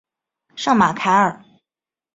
[0.55, 1.45] 圣马凯尔。